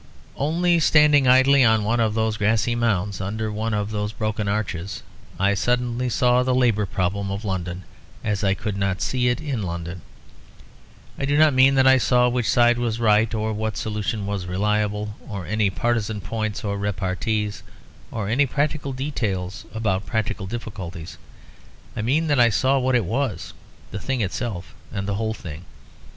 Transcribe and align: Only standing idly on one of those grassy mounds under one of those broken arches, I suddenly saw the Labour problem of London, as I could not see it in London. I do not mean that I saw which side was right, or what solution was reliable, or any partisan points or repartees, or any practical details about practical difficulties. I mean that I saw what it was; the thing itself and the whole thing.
Only 0.35 0.79
standing 0.79 1.27
idly 1.27 1.63
on 1.63 1.83
one 1.83 1.99
of 1.99 2.15
those 2.15 2.35
grassy 2.35 2.73
mounds 2.73 3.21
under 3.21 3.51
one 3.51 3.71
of 3.75 3.91
those 3.91 4.13
broken 4.13 4.47
arches, 4.47 5.03
I 5.39 5.53
suddenly 5.53 6.09
saw 6.09 6.41
the 6.41 6.55
Labour 6.55 6.87
problem 6.87 7.29
of 7.29 7.45
London, 7.45 7.83
as 8.23 8.43
I 8.43 8.55
could 8.55 8.75
not 8.75 9.03
see 9.03 9.27
it 9.27 9.39
in 9.39 9.61
London. 9.61 10.01
I 11.19 11.25
do 11.25 11.37
not 11.37 11.53
mean 11.53 11.75
that 11.75 11.85
I 11.85 11.99
saw 11.99 12.27
which 12.27 12.49
side 12.49 12.79
was 12.79 12.99
right, 12.99 13.31
or 13.35 13.53
what 13.53 13.77
solution 13.77 14.25
was 14.25 14.47
reliable, 14.47 15.17
or 15.29 15.45
any 15.45 15.69
partisan 15.69 16.19
points 16.19 16.63
or 16.63 16.79
repartees, 16.79 17.61
or 18.09 18.27
any 18.27 18.47
practical 18.47 18.93
details 18.93 19.65
about 19.71 20.07
practical 20.07 20.47
difficulties. 20.47 21.19
I 21.95 22.01
mean 22.01 22.25
that 22.25 22.39
I 22.39 22.49
saw 22.49 22.79
what 22.79 22.95
it 22.95 23.05
was; 23.05 23.53
the 23.91 23.99
thing 23.99 24.21
itself 24.21 24.73
and 24.91 25.07
the 25.07 25.13
whole 25.21 25.35
thing. 25.35 25.65